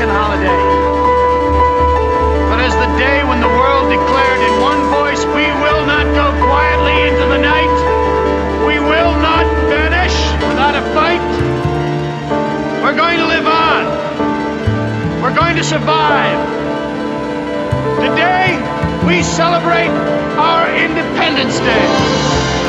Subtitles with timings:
[0.00, 0.60] American holiday,
[2.48, 6.32] but as the day when the world declared in one voice, we will not go
[6.46, 7.68] quietly into the night.
[8.66, 10.16] We will not vanish
[10.48, 11.20] without a fight.
[12.82, 15.22] We're going to live on.
[15.22, 16.48] We're going to survive.
[18.00, 18.56] Today,
[19.06, 19.92] we celebrate
[20.38, 22.59] our Independence Day.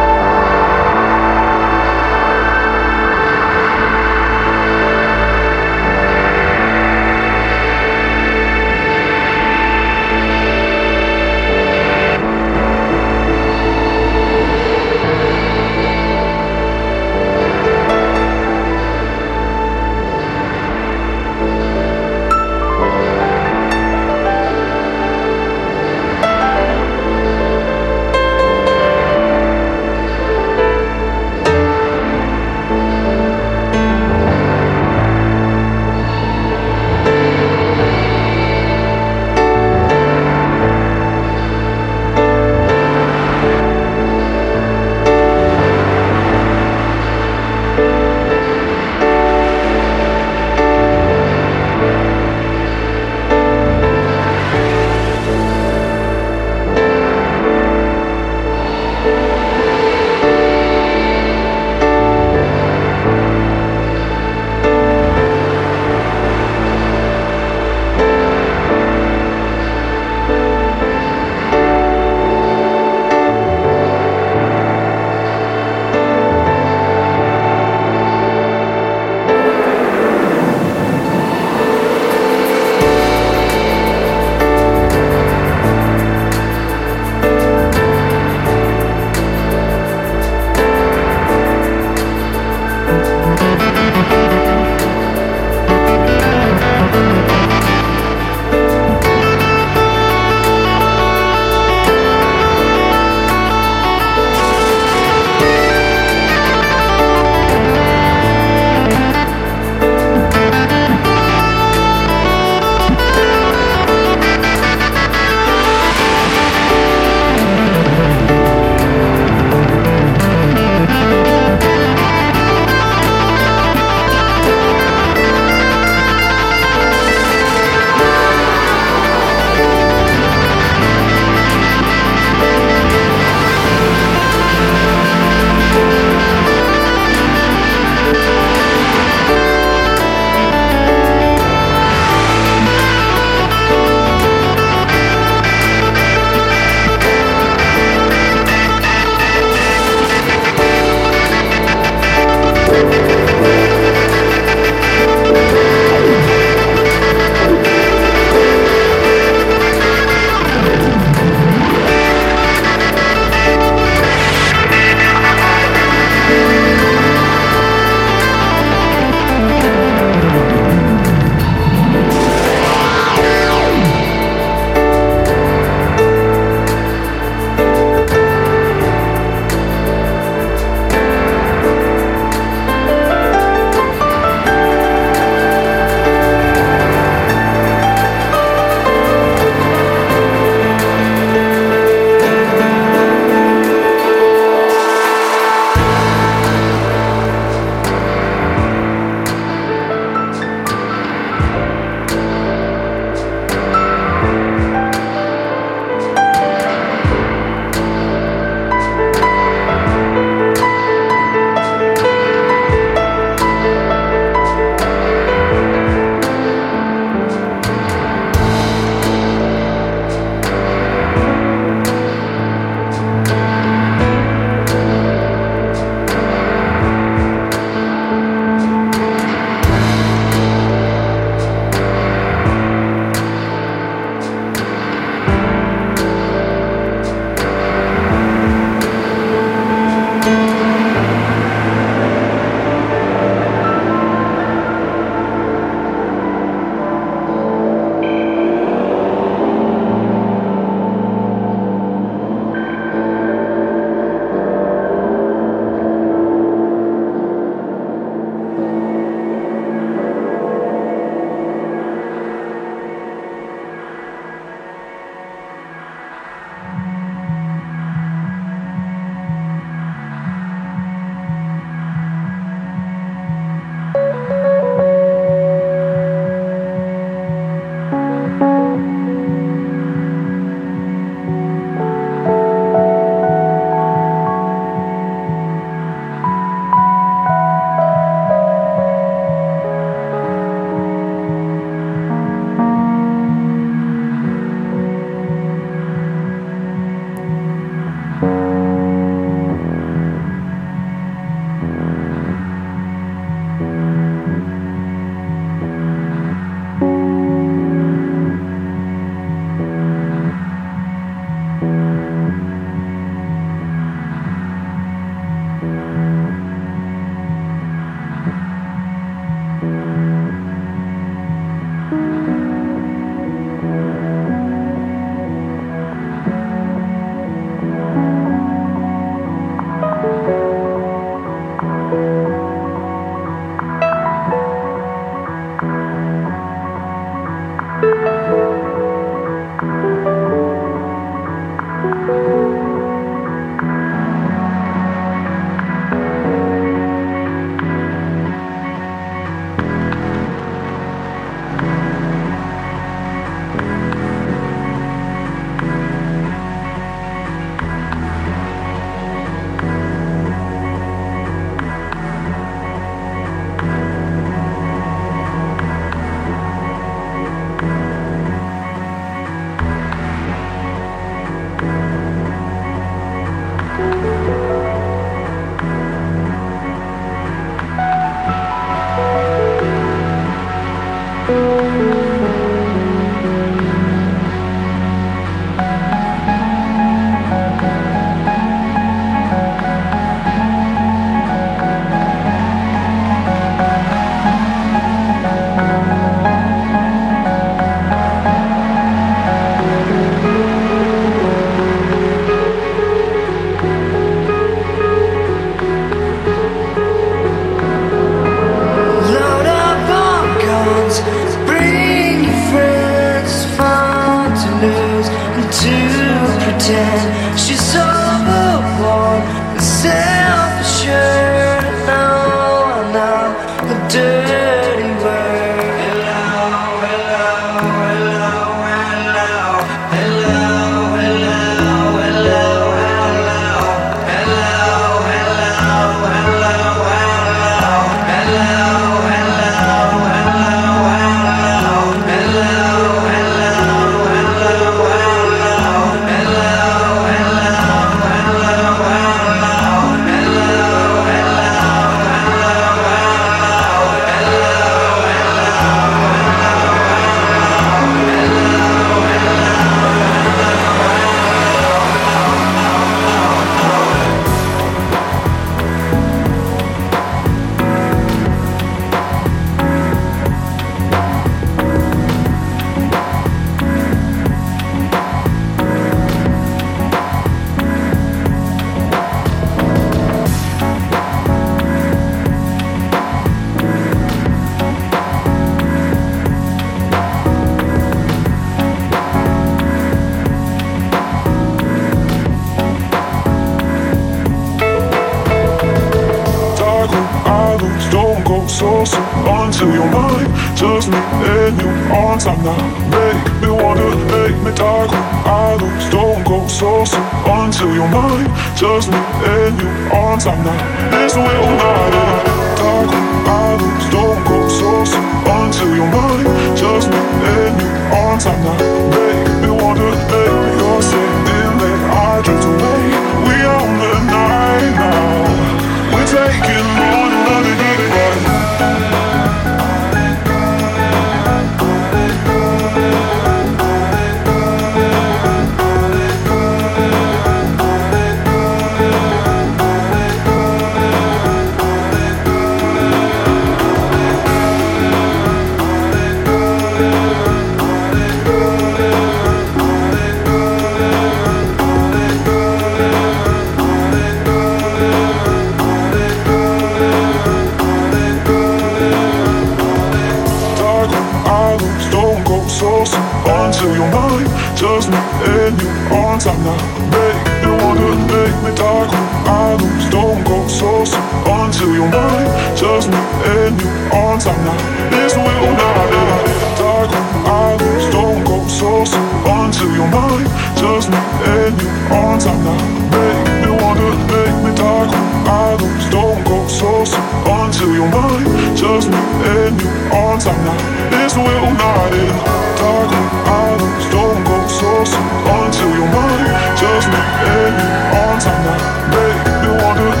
[585.90, 588.56] Don't go so soon until you're mine.
[588.56, 590.90] Just me and you on some now.
[590.90, 592.18] This will not end.
[592.58, 592.92] Dark
[593.26, 593.86] islands.
[593.90, 595.08] Don't go so soon
[595.38, 596.26] until you're mine.
[596.60, 597.00] Just me
[597.32, 597.70] and you
[598.00, 600.00] on some now, Baby, wonder if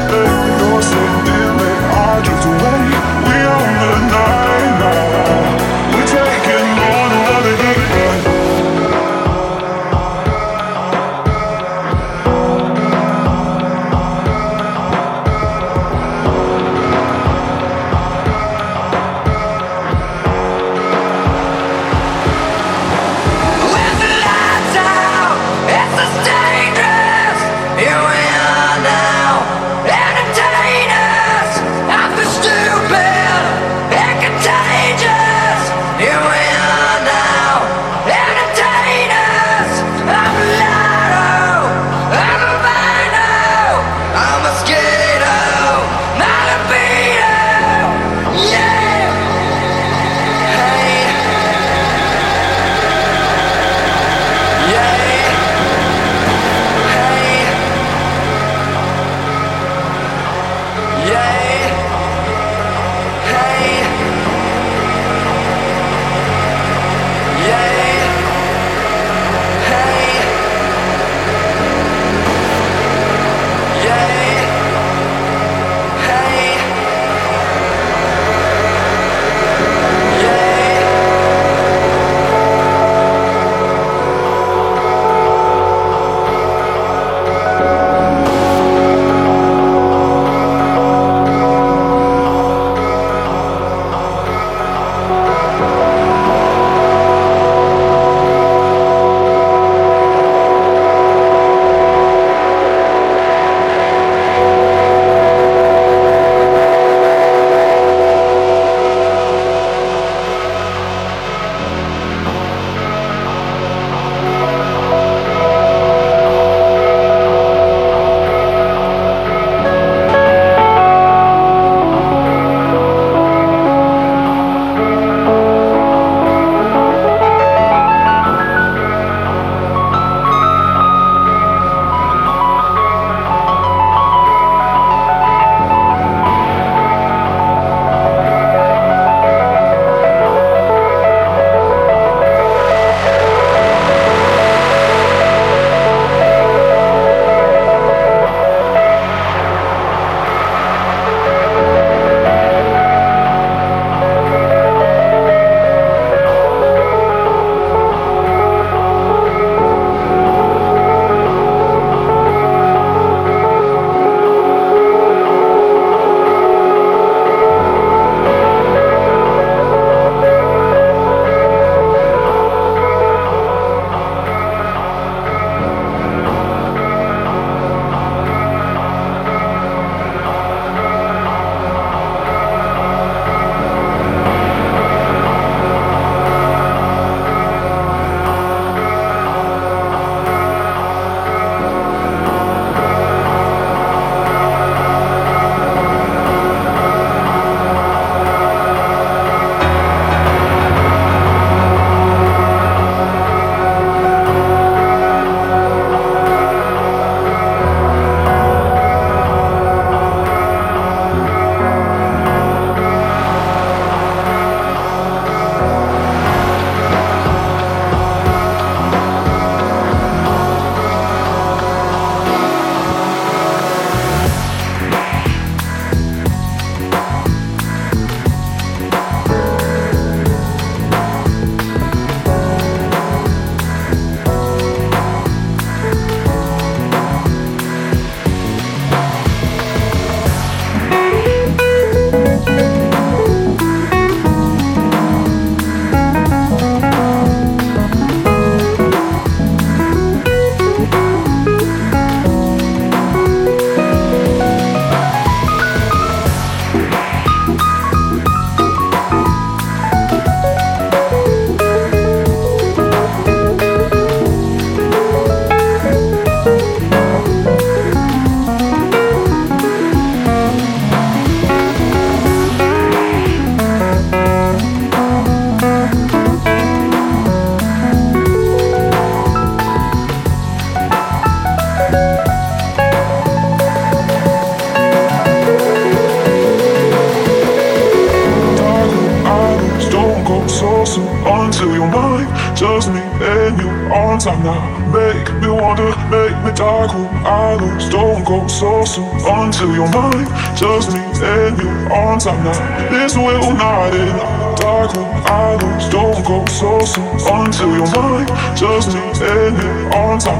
[0.60, 1.58] you're still in.
[1.96, 2.97] I drift away.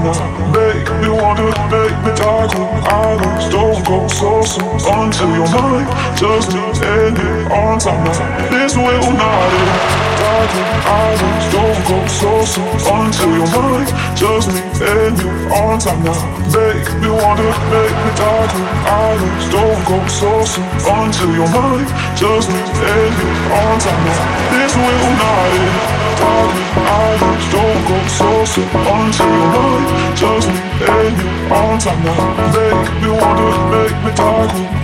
[0.05, 0.53] Now.
[0.53, 2.53] Make me wonder, make me dark.
[2.89, 5.89] I lose, don't go so soon until you're mine.
[6.17, 8.51] Just and you on now.
[8.51, 10.09] This will not end.
[10.19, 10.51] Dark
[10.89, 13.89] I lose, don't go so soon until you're mine.
[14.17, 16.21] Just and you on now.
[16.53, 18.51] Make me wonder, make me dark
[18.89, 21.89] I lose, don't go so soon until you're mine.
[22.17, 24.53] Just and you on now.
[24.53, 26.19] This will not end.
[26.19, 29.85] Dark Lose, don't go soon until you're mine.
[30.17, 32.17] Just me and you on time now.
[32.55, 34.11] Make me wonder, make me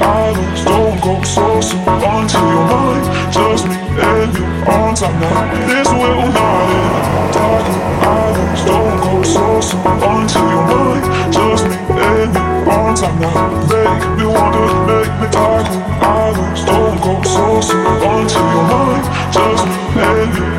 [0.00, 3.04] I lose, don't go soon until you're mine.
[3.32, 5.66] Just me and you on time now.
[5.66, 7.32] This will not end.
[7.34, 7.66] Dark
[8.04, 11.04] islands don't go soon until you're mine.
[11.32, 13.48] Just me and you on time now.
[13.70, 15.66] Make me wonder, make me dark
[16.04, 19.04] islands don't go soon until you're mine.
[19.32, 20.53] Just me and you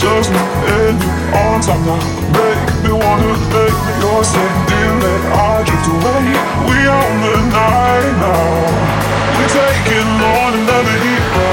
[0.00, 2.30] Just me and you on time now.
[2.32, 6.26] Make you're you on you're on wanna make me your sending that I drift away.
[6.66, 8.66] We own the night now.
[9.38, 11.49] We're taking on another heat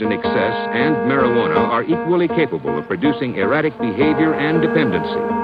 [0.00, 5.37] in excess and marijuana are equally capable of producing erratic behavior and dependency.